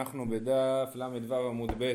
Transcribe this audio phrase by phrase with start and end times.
[0.00, 1.94] אנחנו בדף ל"ו עמוד ב'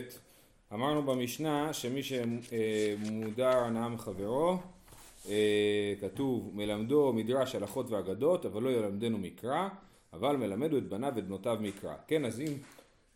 [0.74, 4.58] אמרנו במשנה שמי שמודר הנאה מחברו
[5.30, 9.68] אה, כתוב מלמדו מדרש הלכות ואגדות אבל לא ילמדנו מקרא
[10.14, 11.94] אבל מלמדו את בניו ואת בנותיו מקרא.
[12.08, 12.54] כן אז אם,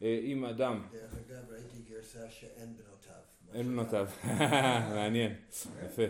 [0.02, 3.22] אה, אם אדם דרך אגב ראיתי גרסה שאין בנותיו.
[3.54, 4.08] אין בנותיו.
[4.96, 5.34] מעניין.
[5.86, 6.04] יפה.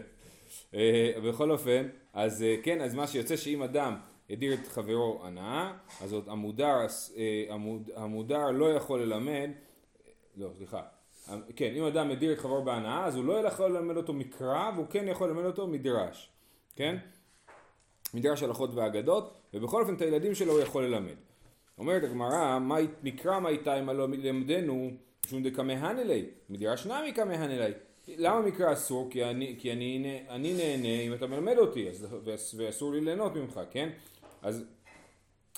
[0.73, 3.95] אה, בכל אופן אז כן אז מה שיוצא שאם אדם
[4.29, 6.77] הדיר את חברו הנאה, אז עוד המודר,
[7.17, 9.49] אה, המוד, המודר לא יכול ללמד,
[10.37, 10.81] לא סליחה,
[11.55, 14.87] כן אם אדם הדיר את חברו בהנאה אז הוא לא יכול ללמד אותו מקרא והוא
[14.89, 16.29] כן יכול ללמד אותו מדרש,
[16.75, 16.97] כן?
[18.13, 21.15] מדרש הלכות ואגדות ובכל אופן את הילדים שלו הוא יכול ללמד.
[21.77, 22.59] אומרת הגמרא
[23.03, 24.91] מקרא מה איתה אם הלא למדנו
[25.27, 27.73] שום דקמהן אלי מדרש נמי כמהן אלי
[28.17, 29.07] למה מקרא אסור?
[29.11, 32.07] כי אני, כי אני, אני נהנה אם אתה מלמד אותי אז,
[32.57, 33.89] ואסור לי ליהנות ממך, כן?
[34.41, 34.63] אז,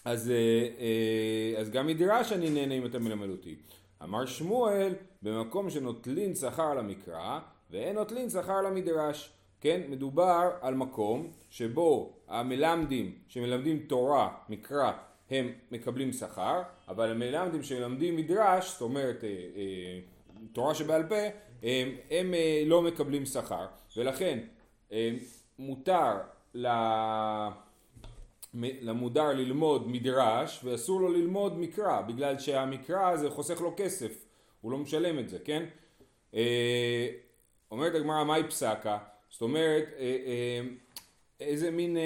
[0.05, 3.55] אז, אה, אה, אז גם מדרש אני נהנה אם אתה מלמד אותי.
[4.03, 7.39] אמר שמואל, במקום שנוטלין שכר על המקרא,
[7.71, 9.31] ואין נוטלין שכר על המדרש.
[9.61, 14.91] כן, מדובר על מקום שבו המלמדים שמלמדים תורה, מקרא,
[15.29, 19.29] הם מקבלים שכר, אבל המלמדים שמלמדים מדרש, זאת אומרת אה,
[20.53, 21.15] תורה שבעל פה,
[21.63, 22.33] הם, הם
[22.65, 23.65] לא מקבלים שכר,
[23.97, 24.39] ולכן
[25.59, 26.17] מותר
[26.53, 26.67] ל...
[28.53, 34.25] למודר ללמוד מדרש ואסור לו ללמוד מקרא בגלל שהמקרא הזה חוסך לו כסף.
[34.61, 35.65] הוא לא משלם את זה כן?
[36.33, 37.07] אה,
[37.71, 38.97] אומרת הגמרא מהי פסקה?
[39.29, 40.61] זאת אומרת אה, אה,
[41.39, 41.97] איזה מין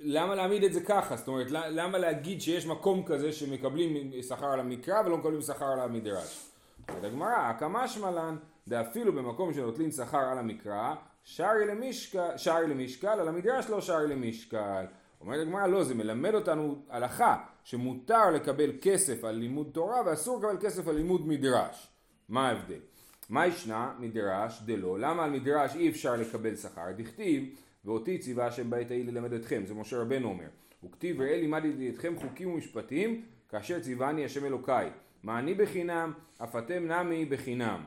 [0.00, 1.16] למה להעמיד את זה ככה?
[1.16, 5.80] זאת אומרת למה להגיד שיש מקום כזה שמקבלים שכר על המקרא ולא מקבלים שכר על
[5.80, 6.46] המדרש?
[6.88, 8.36] אומרת הגמרא כמשמע לן
[8.68, 14.84] דאפילו במקום שנוטלים שכר על המקרא שרי למשקל, שרי למשקל, על המדרש לא שרי למשקל.
[15.20, 20.56] אומרת הגמרא לא, זה מלמד אותנו הלכה שמותר לקבל כסף על לימוד תורה ואסור לקבל
[20.60, 21.88] כסף על לימוד מדרש.
[22.28, 22.80] מה ההבדל?
[23.28, 24.98] מה ישנה מדרש דלא?
[24.98, 26.92] למה על מדרש אי אפשר לקבל שכר?
[26.96, 27.44] דכתיב
[27.84, 30.48] ואותי ציווה השם בעת ההיא ללמד אתכם, זה משה רבנו אומר.
[30.84, 34.90] וכתיב ראה לימדתי אתכם חוקים ומשפטים כאשר ציווני השם אלוקיי.
[35.22, 37.84] מה אני בחינם, אף אתם נמי בחינם.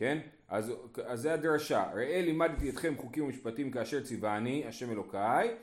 [0.00, 0.18] כן?
[0.48, 0.72] אז,
[1.06, 5.54] אז זה הדרשה, ראה לימדתי אתכם חוקים ומשפטים כאשר ציווני השם אלוקיי,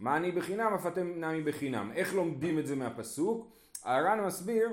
[0.00, 1.92] מה אני בחינם אף אתם נמי בחינם.
[1.94, 3.46] איך לומדים את זה מהפסוק?
[3.84, 4.68] הר"ן מסביר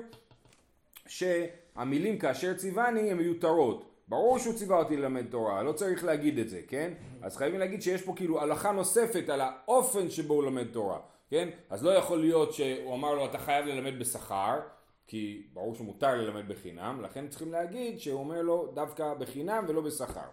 [1.06, 3.88] שהמילים כאשר ציווני הן מיותרות.
[4.08, 6.92] ברור שהוא ציווה אותי ללמד תורה, לא צריך להגיד את זה, כן?
[7.22, 10.98] אז חייבים להגיד שיש פה כאילו הלכה נוספת על האופן שבו הוא לומד תורה,
[11.30, 11.48] כן?
[11.70, 14.60] אז לא יכול להיות שהוא אמר לו אתה חייב ללמד בשכר,
[15.06, 20.28] כי ברור שמותר ללמד בחינם, לכן צריכים להגיד שהוא אומר לו דווקא בחינם ולא בשכר.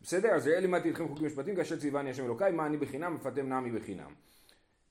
[0.00, 0.28] בסדר?
[0.28, 3.70] אז ראה לימדתי אתכם חוקים משפטים כאשר ציווני השם אלוקיי, מה אני בחינם ופתם נמי
[3.70, 4.14] בחינם.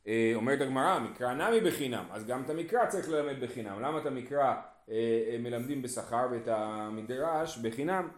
[0.07, 3.81] אה, אומרת הגמרא, מקרא נמי בחינם, אז גם את המקרא צריך ללמד בחינם.
[3.81, 4.55] למה את המקרא
[4.89, 4.95] אה,
[5.31, 8.09] אה, מלמדים בשכר ואת המדרש בחינם?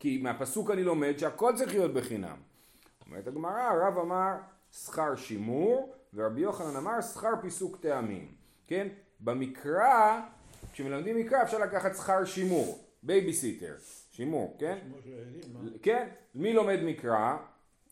[0.00, 2.36] כי מהפסוק אני לומד שהכל צריך להיות בחינם.
[3.06, 4.34] אומרת הגמרא, רב אמר
[4.72, 8.34] שכר שימור, ורבי יוחנן אמר שכר פיסוק טעמים.
[8.66, 8.88] כן?
[9.20, 10.20] במקרא,
[10.72, 13.74] כשמלמדים מקרא אפשר לקחת שכר שימור, בייביסיטר,
[14.10, 14.78] שימור, כן?
[15.82, 17.36] כן, מי לומד מקרא?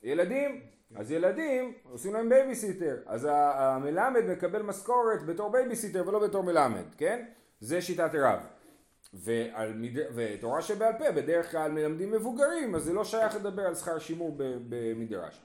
[0.02, 0.60] ילדים.
[0.96, 7.24] אז ילדים עושים להם בייביסיטר, אז המלמד מקבל משכורת בתור בייביסיטר ולא בתור מלמד, כן?
[7.60, 8.40] זה שיטת רב.
[9.14, 9.84] ועל.
[10.14, 14.36] ותורה שבעל פה בדרך כלל מלמדים מבוגרים אז זה לא שייך לדבר על שכר שימור
[14.68, 15.40] במדרש.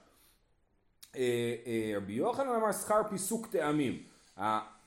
[1.16, 4.04] אה, אה, רבי יוחנן אמר שכר פיסוק טעמים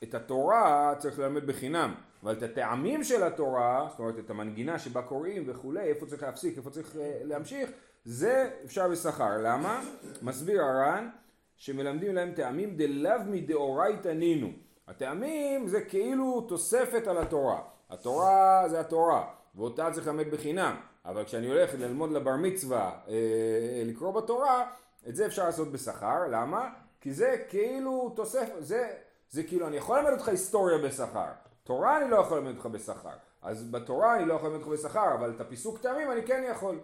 [0.03, 1.93] את התורה צריך ללמד בחינם,
[2.23, 6.57] אבל את הטעמים של התורה, זאת אומרת את המנגינה שבה קוראים וכולי, איפה צריך להפסיק,
[6.57, 7.69] איפה צריך אה, להמשיך,
[8.05, 9.37] זה אפשר בשכר.
[9.43, 9.81] למה?
[10.21, 11.09] מסביר הר"ן
[11.57, 14.51] שמלמדים להם טעמים דלאו מדאורייתא נינו.
[14.87, 17.61] הטעמים זה כאילו תוספת על התורה.
[17.89, 20.75] התורה זה התורה, ואותה צריך ללמד בחינם.
[21.05, 24.65] אבל כשאני הולך ללמוד לבר מצווה, אה, לקרוא בתורה,
[25.09, 26.27] את זה אפשר לעשות בשכר.
[26.31, 26.69] למה?
[27.01, 28.89] כי זה כאילו תוספת, זה
[29.29, 31.31] זה כאילו אני יכול ללמד אותך היסטוריה בשכר,
[31.63, 35.13] תורה אני לא יכול ללמד אותך בשכר, אז בתורה אני לא יכול ללמד אותך בשכר,
[35.13, 36.79] אבל את הפיסוק טעמים אני כן יכול.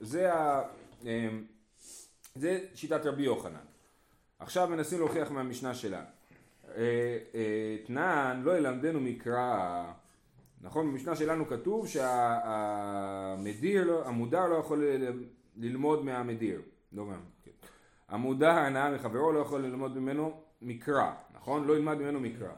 [0.00, 0.62] זה, ה,
[1.02, 1.44] אמ,
[2.34, 3.64] זה שיטת רבי יוחנן.
[4.38, 6.02] עכשיו מנסים להוכיח מהמשנה שלה.
[7.84, 9.84] אתנן אה, לא ילמדנו מקרא,
[10.60, 10.90] נכון?
[10.90, 14.84] במשנה שלנו כתוב שהמדיר, לא, המודר לא יכול
[15.56, 16.62] ללמוד מהמדיר.
[16.92, 17.50] לא מה, כן.
[18.08, 21.12] המודר הנאה מחברו לא יכול ללמוד ממנו מקרא.
[21.40, 21.64] נכון?
[21.64, 22.52] לא ילמד ממנו מקרא.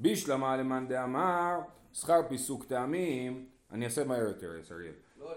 [0.00, 1.58] בישלמה למאן דאמר,
[1.92, 4.92] שכר פיסוק טעמים, אני אעשה מהר יותר, אריאל.
[5.18, 5.32] לא,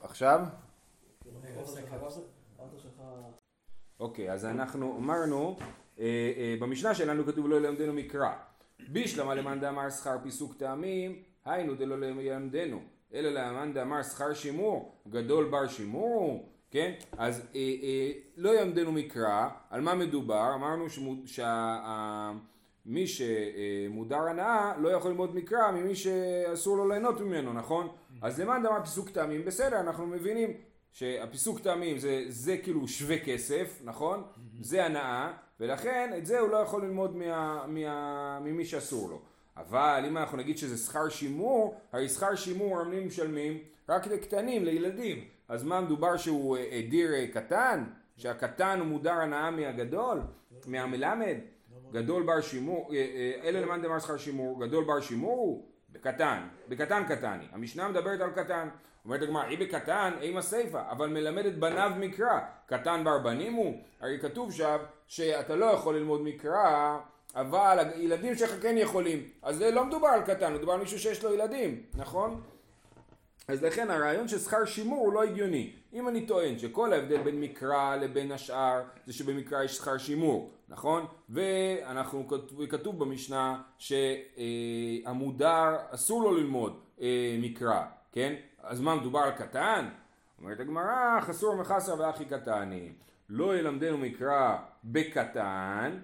[0.00, 0.40] עכשיו?
[4.00, 5.56] אוקיי, אז אנחנו אמרנו,
[5.98, 6.04] אה,
[6.36, 8.32] אה, במשנה שלנו כתוב לא ילמדנו מקרא.
[8.88, 12.82] בישלמה למאן דאמר שכר פיסוק טעמים, היינו דלא ללמדנו,
[13.14, 16.92] אלא למאן דאמר שכר שימור, גדול בר שימור כן?
[17.18, 20.54] אז אה, אה, לא ילמדנו מקרא, על מה מדובר?
[20.54, 20.86] אמרנו
[21.26, 27.88] שמי שמודר הנאה לא יכול ללמוד מקרא ממי שאסור לו ליהנות ממנו, נכון?
[28.22, 30.50] אז למאן דאמר פיסוק טעמים, בסדר, אנחנו מבינים
[30.92, 34.22] שהפיסוק טעמים זה, זה כאילו שווה כסף, נכון?
[34.60, 39.20] זה הנאה, ולכן את זה הוא לא יכול ללמוד מה, מה, ממי שאסור לו.
[39.56, 45.33] אבל אם אנחנו נגיד שזה שכר שימור, הרי שכר שימור עמלים משלמים רק לקטנים, לילדים.
[45.48, 47.84] אז מה מדובר שהוא אה, דיר אה, קטן?
[48.16, 50.20] שהקטן הוא מודר הנאה מהגדול?
[50.66, 51.36] מהמלמד?
[51.92, 55.68] גדול בר שימור, אה, אלה למען דבר שכר שימור, גדול בר שימור הוא?
[55.92, 57.44] בקטן, בקטן קטני.
[57.52, 58.68] המשנה מדברת על קטן.
[59.04, 62.40] אומרת הגמרא, היא בקטן, אימה סיפה, אבל מלמד את בניו מקרא.
[62.66, 63.74] קטן בר בנים הוא?
[64.00, 64.76] הרי כתוב שם
[65.06, 66.98] שאתה לא יכול ללמוד מקרא,
[67.34, 69.28] אבל הילדים שלך כן יכולים.
[69.42, 72.42] אז לא מדובר על קטן, מדובר על מישהו שיש לו ילדים, נכון?
[73.48, 75.72] אז לכן הרעיון של שכר שימור הוא לא הגיוני.
[75.92, 81.06] אם אני טוען שכל ההבדל בין מקרא לבין השאר זה שבמקרא יש שכר שימור, נכון?
[81.28, 82.28] ואנחנו,
[82.68, 87.82] כתוב במשנה שהמודר אסור לו ללמוד אה, מקרא,
[88.12, 88.34] כן?
[88.62, 89.88] אז מה מדובר על קטן?
[90.40, 92.92] אומרת הגמרא חסור מחסר ואחי קטני.
[93.28, 95.98] לא ילמדנו מקרא בקטן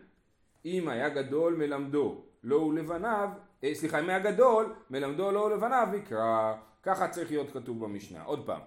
[0.65, 3.29] אם היה גדול מלמדו לא הוא לבניו,
[3.65, 8.23] אה, סליחה אם היה גדול מלמדו לא הוא לבניו מקרא ככה צריך להיות כתוב במשנה.
[8.23, 8.61] עוד פעם,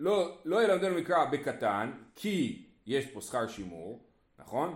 [0.00, 4.00] לא, לא ילמדנו מקרא בקטן, כי יש פה שכר שימור,
[4.38, 4.74] נכון?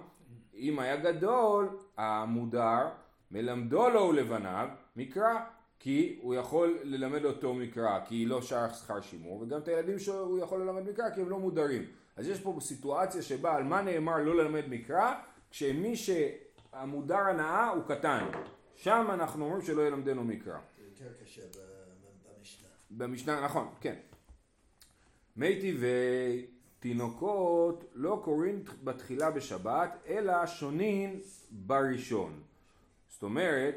[0.54, 2.88] אם היה גדול, המודר,
[3.30, 5.34] מלמדו לו ולבניו, מקרא,
[5.78, 10.20] כי הוא יכול ללמד אותו מקרא, כי לא שייך שכר שימור, וגם את הילדים שלו
[10.20, 11.86] הוא יכול ללמד מקרא, כי הם לא מודרים.
[12.16, 15.14] אז יש פה סיטואציה שבה על מה נאמר לא ללמד מקרא,
[15.50, 18.26] כשמי שהמודר הנאה הוא קטן.
[18.74, 20.58] שם אנחנו אומרים שלא ילמדנו מקרא.
[20.78, 21.42] זה יותר קשה
[22.90, 23.44] במשנה.
[23.44, 23.94] נכון, כן.
[25.36, 26.46] מי טבעי
[26.80, 32.42] תינוקות לא קוראים בתחילה בשבת, אלא שונין בראשון.
[33.08, 33.74] זאת אומרת,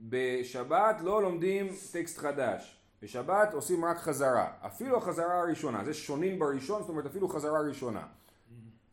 [0.00, 2.78] בשבת לא לומדים טקסט חדש.
[3.02, 8.06] בשבת עושים רק חזרה, אפילו החזרה הראשונה, זה שונין בראשון, זאת אומרת אפילו חזרה ראשונה.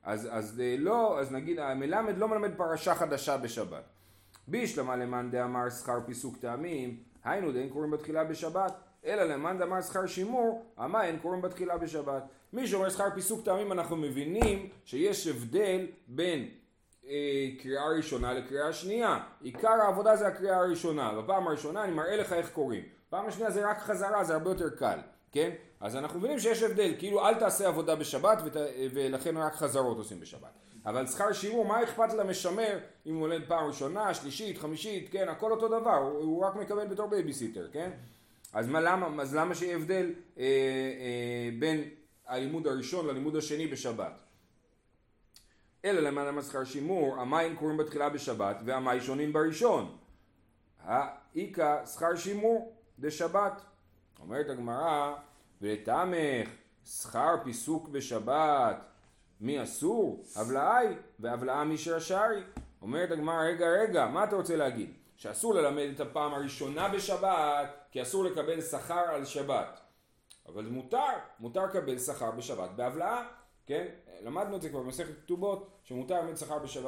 [0.04, 3.84] אז, אז אה, לא, אז נגיד המלמד לא מלמד פרשה חדשה בשבת.
[4.48, 8.74] בישלמה למאן דאמר שכר פיסוק טעמים, היינו דאין קוראים בתחילה בשבת,
[9.06, 12.24] אלא למאן דאמר שכר שימור, אמה אין קוראים בתחילה בשבת.
[12.54, 16.50] מי שאומר שכר פיסוק טעמים אנחנו מבינים שיש הבדל בין
[17.08, 19.20] אה, קריאה ראשונה לקריאה שנייה.
[19.42, 21.22] עיקר העבודה זה הקריאה הראשונה.
[21.22, 22.84] בפעם הראשונה אני מראה לך איך קוראים.
[23.10, 25.00] פעם השנייה זה רק חזרה, זה הרבה יותר קל,
[25.32, 25.50] כן?
[25.80, 28.56] אז אנחנו מבינים שיש הבדל, כאילו אל תעשה עבודה בשבת ות...
[28.94, 30.50] ולכן רק חזרות עושים בשבת.
[30.86, 35.30] אבל שכר שימור, מה אכפת למשמר אם הוא עולה פעם ראשונה, שלישית, חמישית, כן?
[35.30, 37.90] הכל אותו דבר, הוא, הוא רק מקבל בתור בייביסיטר, כן?
[38.56, 41.90] אז, מה, למה, אז למה שיהיה הבדל אה, אה, בין
[42.28, 44.20] הלימוד הראשון ללימוד השני בשבת?
[45.86, 49.98] אלא למאן דאמר שכר שימור, מאי קוראים בתחילה בשבת ומאי שונים בראשון.
[50.84, 53.62] הא איכא שכר שימור דשבת.
[54.20, 55.16] אומרת הגמרא,
[55.62, 56.50] ולטעמיך
[56.86, 58.86] שכר פיסוק בשבת
[59.42, 60.24] מי אסור?
[60.36, 60.88] הבלעי
[61.20, 62.44] והבלעה משרשרי.
[62.82, 65.05] אומרת הגמרא, רגע רגע, מה אתה רוצה להגיד?
[65.16, 69.80] שאסור ללמד את הפעם הראשונה בשבת, כי אסור לקבל שכר על שבת.
[70.48, 73.28] אבל מותר, מותר לקבל שכר בשבת בהבלעה.
[73.66, 73.86] כן?
[74.22, 76.22] למדנו את זה כבר במסכת כתובות, שמותר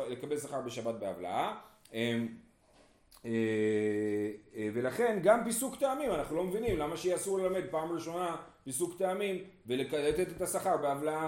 [0.10, 1.60] לקבל שכר בשבת בהבלעה.
[1.93, 2.27] אמ,
[3.25, 3.31] אה,
[4.55, 8.98] אה, ולכן גם פיסוק טעמים אנחנו לא מבינים למה שיהיה אסור ללמד פעם ראשונה פיסוק
[8.98, 11.27] טעמים ולתת את השכר בהבלעה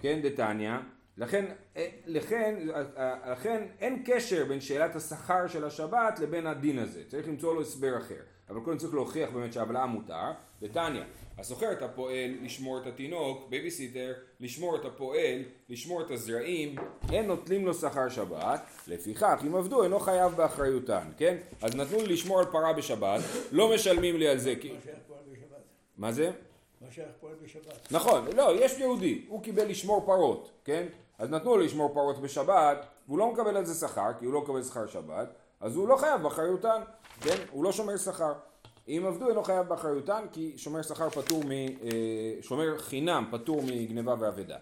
[0.00, 0.72] כן דתניא
[1.16, 1.44] לכן,
[1.76, 2.68] אה, לכן,
[3.32, 7.98] לכן אין קשר בין שאלת השכר של השבת לבין הדין הזה צריך למצוא לו הסבר
[7.98, 11.02] אחר אבל קודם צריך להוכיח באמת שהבלעה מותר דתניא
[11.38, 16.74] השוכר את הפועל לשמור את התינוק, בייביסיטר, לשמור את הפרה, לשמור את הזרעים,
[17.12, 21.36] אין נותנים לו שכר שבת, לפיכך אם אבדו אינו חייב באחריותן, כן?
[21.62, 23.20] אז נתנו לי לשמור על פרה בשבת,
[23.52, 24.68] לא משלמים לי על זה כי...
[24.68, 25.62] בשבת?
[25.96, 26.30] מה זה?
[27.44, 27.92] בשבת?
[27.92, 30.86] נכון, לא, יש יהודי, הוא קיבל לשמור פרות, כן?
[31.18, 34.40] אז נתנו לו לשמור פרות בשבת, והוא לא מקבל על זה שכר, כי הוא לא
[34.40, 35.28] מקבל שכר שבת,
[35.60, 36.82] אז הוא לא חייב באחריותן,
[37.20, 37.36] כן?
[37.50, 38.32] הוא לא שומר שכר.
[38.88, 41.50] אם עבדו אינו חייב באחריותן כי שומר שכר פטור מ...
[41.50, 44.56] אה, שומר חינם פטור מגניבה ואבדה.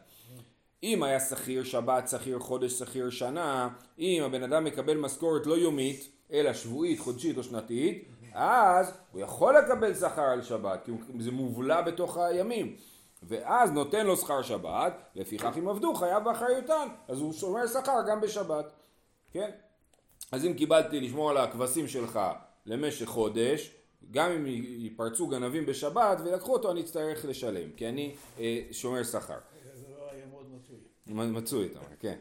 [0.82, 6.08] אם היה שכיר שבת, שכיר חודש, שכיר שנה, אם הבן אדם מקבל משכורת לא יומית,
[6.32, 11.82] אלא שבועית, חודשית או שנתית, אז הוא יכול לקבל שכר על שבת, כי זה מובלע
[11.82, 12.76] בתוך הימים.
[13.22, 18.20] ואז נותן לו שכר שבת, לפיכך אם עבדו חייב באחריותן, אז הוא שומר שכר גם
[18.20, 18.72] בשבת,
[19.32, 19.50] כן?
[20.32, 22.20] אז אם קיבלתי לשמור על הכבשים שלך
[22.66, 23.75] למשך חודש,
[24.10, 29.38] גם אם ייפרצו גנבים בשבת ולקחו אותו אני אצטרך לשלם, כי אני אה, שומר שכר.
[29.75, 30.76] זה לא היה מאוד מצוי.
[31.32, 32.16] מצוי, אתה אומר, כן.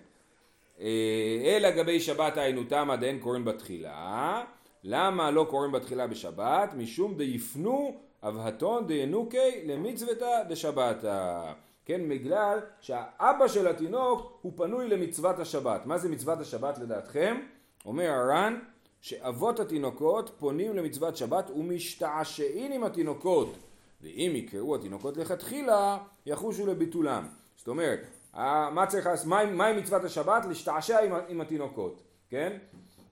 [0.80, 4.44] אה, אלא גבי שבת היינו תמה דאין קוראים בתחילה.
[4.84, 6.74] למה לא קוראים בתחילה בשבת?
[6.74, 11.54] משום דייפנו אבהתון דינוקי למצוותא דשבתא.
[11.86, 15.86] כן, בגלל שהאבא של התינוק הוא פנוי למצוות השבת.
[15.86, 17.38] מה זה מצוות השבת לדעתכם?
[17.86, 18.60] אומר הר"ן
[19.02, 23.56] שאבות התינוקות פונים למצוות שבת ומשתעשעים עם התינוקות
[24.02, 27.28] ואם יקראו התינוקות לכתחילה יחושו לביטולם.
[27.58, 28.00] זאת אומרת,
[28.72, 30.46] מה צריך לעשות, מה מצוות השבת?
[30.46, 32.58] להשתעשע עם, עם התינוקות, כן?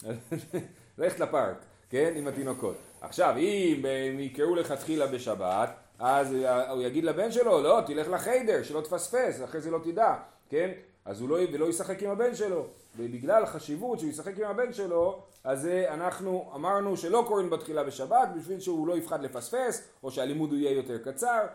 [0.98, 1.58] ללכת לפארק,
[1.89, 2.13] כן?
[2.16, 2.75] עם התינוקות.
[3.01, 6.36] עכשיו, אם הם יקראו לכתחילה בשבת, אז
[6.70, 10.16] הוא יגיד לבן שלו, לא, תלך לחיידר, שלא תפספס, אחרי זה לא תדע,
[10.50, 10.72] כן?
[11.06, 12.68] אז הוא לא, ולא ישחק עם הבן שלו.
[12.98, 18.60] ובגלל החשיבות שהוא ישחק עם הבן שלו, אז אנחנו אמרנו שלא קוראים בתחילה בשבת, בשביל
[18.60, 21.46] שהוא לא יפחד לפספס, או שהלימוד יהיה יותר קצר,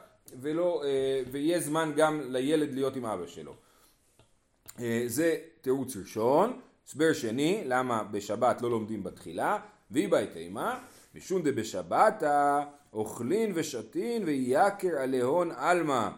[0.41, 3.55] ולא, אה, ויהיה זמן גם לילד להיות עם אבא שלו.
[4.81, 6.61] אה, זה תירוץ ראשון.
[6.87, 9.59] הסבר שני, למה בשבת לא לומדים בתחילה,
[9.91, 10.79] והיא בהתאמה,
[11.15, 12.61] משום דבשבתא
[12.93, 16.09] אוכלין ושתין וייקר עליהון עלמא.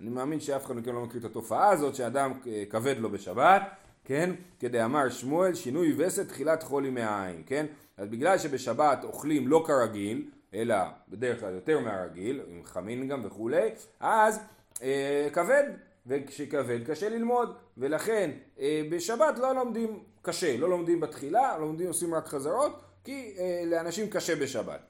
[0.00, 3.62] אני מאמין שאף אחד מכם לא מכיר את התופעה הזאת שאדם אה, כבד לו בשבת,
[4.04, 4.30] כן?
[4.60, 7.66] כדאמר שמואל שינוי וסת תחילת חולי מהעין, כן?
[7.96, 10.76] אז בגלל שבשבת אוכלים לא כרגיל, אלא
[11.08, 13.68] בדרך כלל יותר מהרגיל, עם חמין גם וכולי,
[14.00, 14.40] אז
[14.82, 15.64] אה, כבד,
[16.06, 22.26] וכשכבד קשה ללמוד, ולכן אה, בשבת לא לומדים קשה, לא לומדים בתחילה, לומדים עושים רק
[22.26, 24.80] חזרות, כי אה, לאנשים קשה בשבת.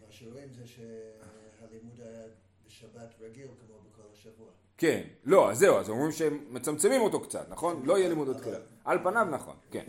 [0.00, 2.22] מה שרואים זה שהלימוד היה
[2.66, 4.46] בשבת רגיל כמו בכל השבוע.
[4.78, 7.82] כן, לא, אז זהו, אז אומרים שהם מצמצמים אותו קצת, נכון?
[7.84, 8.58] לא יהיה לימוד התחילה.
[8.84, 9.84] על פניו נכון, כן.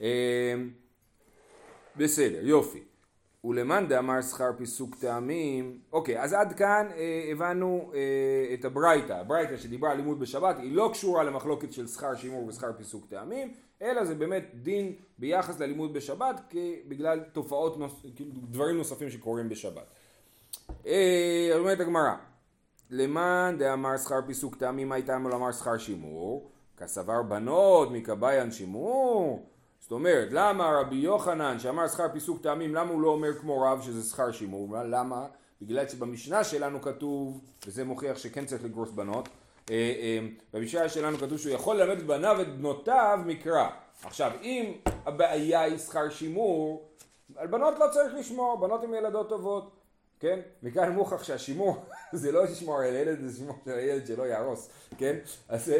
[0.00, 0.54] אה,
[1.96, 2.84] בסדר, יופי.
[3.48, 9.56] ולמאן דאמר שכר פיסוק טעמים, אוקיי, אז עד כאן אה, הבנו אה, את הברייתא, הברייתא
[9.56, 14.04] שדיברה על לימוד בשבת היא לא קשורה למחלוקת של שכר שימור ושכר פיסוק טעמים, אלא
[14.04, 16.54] זה באמת דין ביחס ללימוד בשבת
[16.88, 19.94] בגלל תופעות, נוס, כאילו, דברים נוספים שקורים בשבת.
[20.86, 22.14] אה, אומרת הגמרא,
[22.90, 26.50] למאן דאמר שכר פיסוק טעמים, מה הייתה אמר שכר שימור?
[26.76, 29.46] כסבר בנות מקביין שימור?
[29.86, 33.82] זאת אומרת, למה רבי יוחנן שאמר שכר פיסוק טעמים, למה הוא לא אומר כמו רב
[33.82, 34.76] שזה שכר שימור?
[34.84, 35.26] למה?
[35.62, 39.28] בגלל שבמשנה שלנו כתוב, וזה מוכיח שכן צריך לגרוס בנות,
[39.70, 40.18] אה, אה,
[40.52, 43.68] במשנה שלנו כתוב שהוא יכול ללמד את בניו ואת בנותיו מקרא.
[44.04, 44.72] עכשיו, אם
[45.06, 46.88] הבעיה היא שכר שימור,
[47.36, 49.70] על בנות לא צריך לשמור, בנות הן ילדות טובות,
[50.20, 50.40] כן?
[50.62, 55.16] מכאן מוכח שהשימור זה לא לשמור על ילד, זה לשמור על הילד שלא יהרוס, כן?
[55.48, 55.72] אז,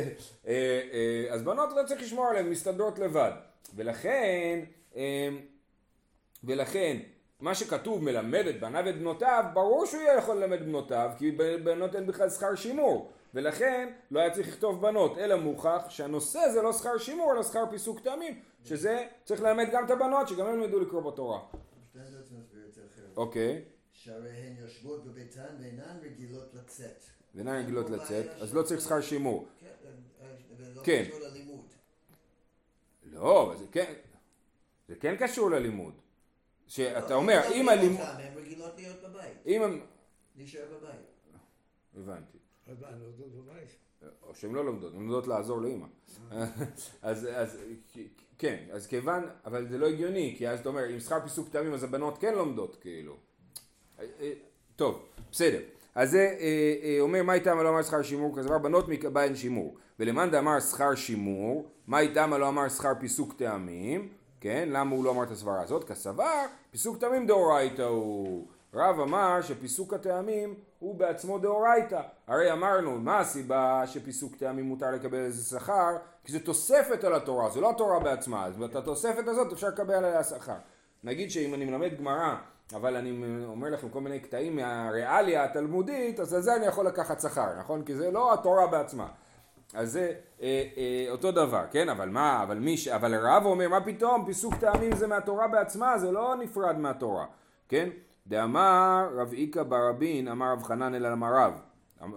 [0.46, 3.32] אה, אז בנות לא צריך לשמור עליהן, מסתדרות לבד.
[3.76, 4.60] ולכן,
[4.96, 5.00] אמ,
[6.44, 6.96] ולכן,
[7.40, 11.30] מה שכתוב מלמד את בניו ואת בנותיו, ברור שהוא יהיה יכול ללמד בנותיו, כי
[11.64, 13.12] בנות אין בכלל שכר שימור.
[13.34, 17.64] ולכן לא היה צריך לכתוב בנות, אלא מוכח שהנושא זה לא שכר שימור, אלא שכר
[17.70, 21.40] פיסוק טעמים, שזה צריך ללמד גם את הבנות, שגם הם ידעו לקרוא בתורה.
[23.16, 23.64] אוקיי.
[24.06, 27.02] שהרי הן יושבות בביתן ואינן רגילות לצאת.
[27.34, 29.48] ואינן רגילות לצאת, אז לא צריך שכר שימור.
[29.60, 29.68] כן,
[30.56, 31.04] ולא כן.
[31.08, 31.64] קשור ללימוד.
[33.02, 33.94] לא, זה כן,
[34.88, 35.94] זה כן קשור ללימוד.
[36.66, 38.00] שאתה אומר, אם הלימוד...
[38.00, 39.80] הן רגילות להיות בבית, אם הם...
[40.36, 41.00] להישאר בבית.
[41.96, 42.38] הבנתי.
[44.22, 45.86] או שהן לא לומדות, הן לומדות לעזור לאימא.
[47.02, 47.58] אז, אז
[48.38, 51.74] כן, אז כיוון, אבל זה לא הגיוני, כי אז אתה אומר, אם שכר פיסוק טעמים
[51.74, 53.16] אז הבנות כן לומדות, כאילו.
[54.76, 55.58] טוב, בסדר.
[55.94, 58.36] אז זה אה, אה, אומר מה איתם לא אמר שכר שימור?
[58.36, 59.76] כזה דבר בנות מקביים שימור.
[60.00, 64.08] ולמאן דאמר שכר שימור מה איתם לא אמר שכר פיסוק טעמים?
[64.40, 65.84] כן למה הוא לא אמר את הסברה הזאת?
[65.84, 68.46] כסבר פיסוק טעמים דאורייתא הוא.
[68.74, 72.00] רב אמר שפיסוק הטעמים הוא בעצמו דאורייתא.
[72.26, 75.96] הרי אמרנו מה הסיבה שפיסוק טעמים מותר לקבל איזה שכר?
[76.24, 78.46] כי זה תוספת על התורה זה לא התורה בעצמה.
[78.46, 80.56] אז את התוספת הזאת אפשר לקבל עליה שכר
[81.04, 82.36] נגיד שאם אני מלמד גמרא
[82.74, 87.20] אבל אני אומר לכם כל מיני קטעים מהריאליה התלמודית, אז על זה אני יכול לקחת
[87.20, 87.82] שכר, נכון?
[87.84, 89.08] כי זה לא התורה בעצמה.
[89.74, 91.88] אז זה אה, אה, אותו דבר, כן?
[91.88, 92.88] אבל מה, אבל מי ש...
[92.88, 97.26] אבל הרב אומר, מה פתאום, פיסוק טעמים זה מהתורה בעצמה, זה לא נפרד מהתורה,
[97.68, 97.88] כן?
[98.26, 101.60] דאמר רב איכא ברבין, אמר רב חנן אל אמר רב.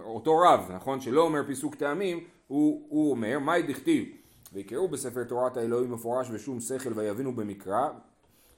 [0.04, 1.00] אותו רב, נכון?
[1.00, 4.08] שלא אומר פיסוק טעמים, הוא, הוא אומר, מהי דכתיב?
[4.52, 7.88] ויקראו בספר תורת האלוהים מפורש בשום שכל ויבינו במקרא,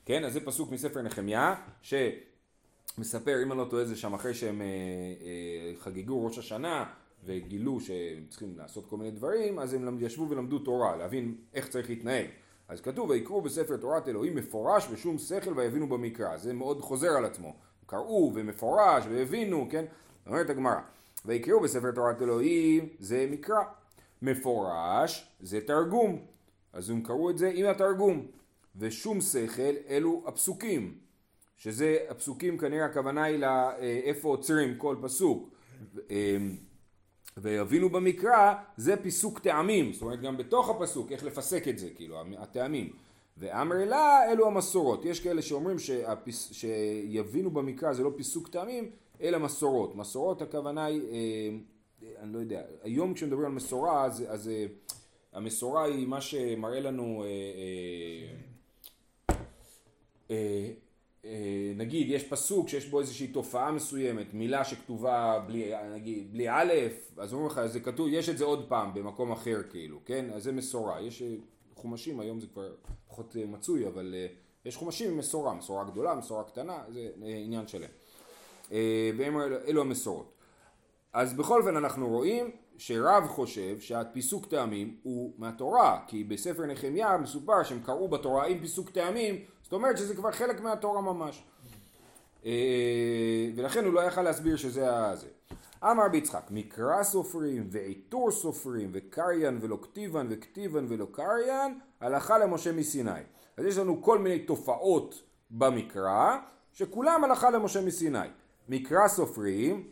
[0.05, 4.61] כן, אז זה פסוק מספר נחמיה, שמספר, אם אני לא טועה זה שם אחרי שהם
[4.61, 6.85] אה, אה, חגגו ראש השנה
[7.25, 11.91] וגילו שהם צריכים לעשות כל מיני דברים, אז הם ישבו ולמדו תורה, להבין איך צריך
[11.91, 12.27] להתנהג.
[12.69, 17.25] אז כתוב ויקראו בספר תורת אלוהים מפורש בשום שכל ויבינו במקרא, זה מאוד חוזר על
[17.25, 17.55] עצמו,
[17.87, 19.85] קראו ומפורש והבינו, כן?
[20.27, 20.81] אומרת הגמרא,
[21.25, 23.63] ויקראו בספר תורת אלוהים זה מקרא,
[24.23, 26.27] מפורש זה תרגום,
[26.73, 28.27] אז הם קראו את זה עם התרגום,
[28.77, 30.95] ושום שכל אלו הפסוקים,
[31.57, 35.51] שזה הפסוקים כנראה הכוונה היא לאיפה עוצרים כל פסוק.
[36.11, 36.57] אמ,
[37.37, 42.17] ויבינו במקרא זה פיסוק טעמים, זאת אומרת גם בתוך הפסוק איך לפסק את זה, כאילו
[42.39, 42.93] הטעמים.
[43.37, 48.91] ואמר לה אלו המסורות, יש כאלה שאומרים שהפיס, שיבינו במקרא זה לא פיסוק טעמים
[49.23, 54.49] אלא מסורות, מסורות הכוונה היא, אה, אני לא יודע, היום כשמדברים על מסורה אז, אז
[54.49, 54.67] אה,
[55.33, 58.52] המסורה היא מה שמראה לנו אה, אה, אה, אה,
[61.77, 66.73] נגיד יש פסוק שיש בו איזושהי תופעה מסוימת, מילה שכתובה בלי, נגיד, בלי א',
[67.17, 70.31] אז אומרים לך, זה כתוב, יש את זה עוד פעם במקום אחר כאילו, כן?
[70.35, 71.01] אז זה מסורה.
[71.01, 71.35] יש אה,
[71.75, 72.75] חומשים, היום זה כבר
[73.09, 74.15] פחות אה, מצוי, אבל
[74.65, 77.89] יש חומשים עם מסורה, מסורה גדולה, מסורה קטנה, זה עניין שלם.
[79.17, 80.33] והם אלו המסורות.
[81.13, 87.63] אז בכל אופן אנחנו רואים שרב חושב שהפיסוק טעמים הוא מהתורה, כי בספר נחמיה מסופר
[87.63, 91.45] שהם קראו בתורה עם פיסוק טעמים זאת אומרת שזה כבר חלק מהתורה ממש.
[92.45, 95.27] אה, ולכן הוא לא יכל להסביר שזה הזה.
[95.83, 103.21] אמר ביצחק, מקרא סופרים ועיטור סופרים וקריין ולא כתיבן וכתיבן ולא קריין, הלכה למשה מסיני.
[103.57, 106.37] אז יש לנו כל מיני תופעות במקרא,
[106.73, 108.29] שכולם הלכה למשה מסיני.
[108.69, 109.89] מקרא סופרים,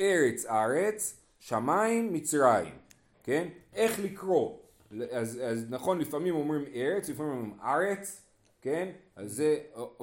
[0.00, 2.74] ארץ ארץ, שמיים מצרים,
[3.22, 3.48] כן?
[3.74, 4.58] איך לקרוא?
[5.10, 8.22] אז, אז נכון, לפעמים אומרים ארץ, לפעמים אומרים ארץ,
[8.62, 8.88] כן?
[9.16, 9.58] אז זה,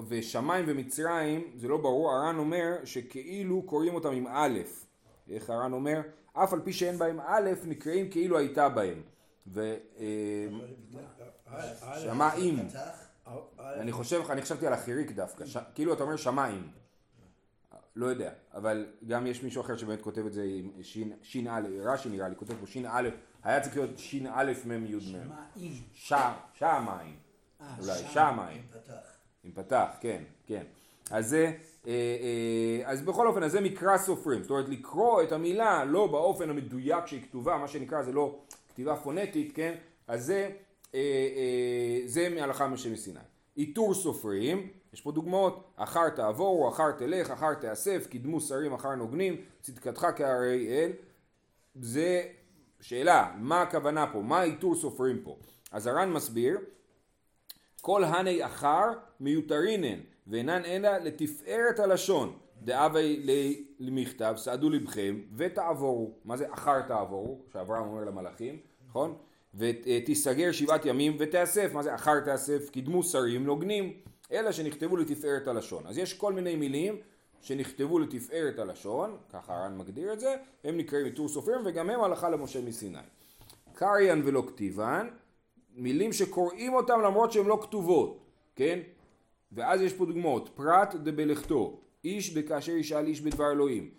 [0.07, 4.59] ושמיים ומצרים, זה לא ברור, הר"ן אומר שכאילו קוראים אותם עם א',
[5.29, 6.01] איך הר"ן אומר?
[6.33, 9.01] אף על פי שאין בהם א', נקראים כאילו הייתה בהם.
[9.47, 9.75] ו...
[12.03, 12.67] שמיים.
[13.59, 15.45] אני חושב, אני חשבתי על החיריק דווקא,
[15.75, 16.67] כאילו אתה אומר שמיים.
[17.95, 20.71] לא יודע, אבל גם יש מישהו אחר שבאמת כותב את זה עם
[21.21, 23.09] שין א', רש"י נראה לי, כותב פה שין א',
[23.43, 25.29] היה צריך להיות שין א' מ' י' מ'.
[26.53, 27.26] שמיים.
[27.61, 28.61] אה, אולי שמיים.
[29.43, 30.63] עם פתח, כן, כן.
[31.11, 31.51] אז זה,
[31.87, 34.41] אה, אה, אז בכל אופן, אז זה מקרא סופרים.
[34.41, 38.39] זאת אומרת, לקרוא את המילה לא באופן המדויק שהיא כתובה, מה שנקרא זה לא
[38.69, 39.75] כתיבה פונטית, כן?
[40.07, 40.49] אז זה,
[42.05, 43.19] זה מהלכה משה מסיני.
[43.57, 49.41] איתור סופרים, יש פה דוגמאות, אחר תעבורו, אחר תלך, אחר תאסף, קידמו שרים, אחר נוגנים,
[49.61, 50.91] צדקתך כהרי אל.
[51.75, 52.23] זה
[52.81, 54.21] שאלה, מה הכוונה פה?
[54.21, 55.37] מה איתור סופרים פה?
[55.71, 56.57] אז הר"ן מסביר
[57.81, 58.85] כל הני אחר
[59.19, 62.37] מיותרינן ואינן אלא לתפארת הלשון.
[62.61, 63.25] דאבי
[63.79, 66.11] למכתב סעדו לבכם ותעבורו.
[66.25, 67.41] מה זה אחר תעבורו?
[67.53, 68.59] שאברהם אומר למלאכים
[68.89, 69.15] נכון?
[69.55, 71.73] ותיסגר שבעת ימים ותאסף.
[71.73, 72.69] מה זה אחר תאסף?
[72.69, 73.93] קדמו שרים נוגנים
[74.31, 75.83] אלא שנכתבו לתפארת הלשון.
[75.87, 76.97] אז יש כל מיני מילים
[77.41, 82.29] שנכתבו לתפארת הלשון ככה הר"ן מגדיר את זה הם נקראים עיטור סופרים וגם הם הלכה
[82.29, 82.97] למשה מסיני.
[83.73, 85.07] קריין ולא כתיבן
[85.77, 88.19] מילים שקוראים אותם למרות שהן לא כתובות,
[88.55, 88.79] כן?
[89.51, 93.89] ואז יש פה דוגמאות, פרט דבלכתו, איש דכאשר ישאל איש בדבר אלוהים,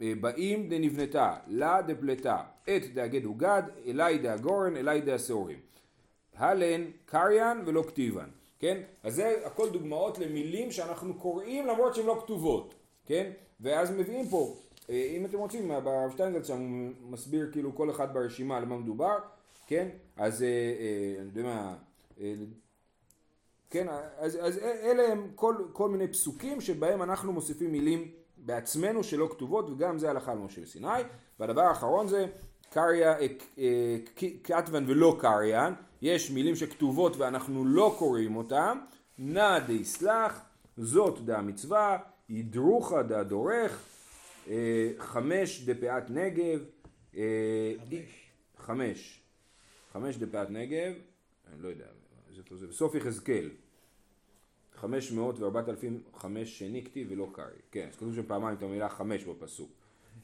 [0.00, 5.58] באים דנבנתה, לה דפלטה, עת דאגד וגד, אלי דאגורן, אלי דאסורים.
[6.36, 8.28] הלן קריין ולא כתיבן,
[8.58, 8.82] כן?
[9.02, 12.74] אז זה הכל דוגמאות למילים שאנחנו קוראים למרות שהן לא כתובות,
[13.06, 13.30] כן?
[13.60, 14.54] ואז מביאים פה,
[14.90, 19.18] אה, אם אתם רוצים, ברב שטיינזלץ שם מסביר כאילו כל אחד ברשימה על מה מדובר,
[19.66, 19.88] כן?
[20.16, 21.74] אז אה, אה, אני יודע מה,
[22.20, 22.34] אה,
[23.70, 23.86] כן?
[24.18, 29.70] אז, אז אלה הם כל, כל מיני פסוקים שבהם אנחנו מוסיפים מילים בעצמנו שלא כתובות
[29.70, 30.88] וגם זה הלכה למשה סיני
[31.40, 32.26] והדבר האחרון זה
[32.70, 33.14] קריה,
[34.42, 38.78] קטוון ולא קריין יש מילים שכתובות ואנחנו לא קוראים אותם
[39.18, 40.40] נא דיסלח
[40.76, 41.98] זאת דה מצווה
[42.28, 43.84] ידרוכה דה דורך
[44.98, 46.60] חמש דפאת נגב
[48.58, 49.21] חמש
[49.92, 50.92] חמש דפאת נגב,
[51.52, 51.84] אני לא יודע,
[52.52, 53.50] זה, בסוף יחזקאל,
[54.74, 58.62] חמש מאות וארבעת אלפים חמש שני כתיב ולא קרעי, כן, אז כתוב שם פעמיים את
[58.62, 59.70] המילה חמש בפסוק.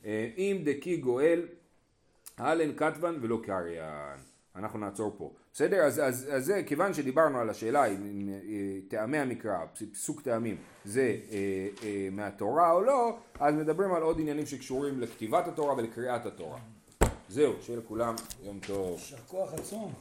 [0.05, 1.47] אה, אם דקי גואל,
[2.37, 4.19] הלן כתבן ולא קריין.
[4.57, 5.33] אנחנו נעצור פה.
[5.53, 5.77] בסדר?
[5.77, 9.59] אז, אז, אז זה, כיוון שדיברנו על השאלה אם אה, טעמי המקרא,
[9.93, 15.49] פסוק טעמים, זה אה, אה, מהתורה או לא, אז מדברים על עוד עניינים שקשורים לכתיבת
[15.49, 16.59] התורה ולקריאת התורה.
[17.29, 18.99] זהו, שיהיה לכולם יום טוב.
[18.99, 19.93] יישר כוח עצום.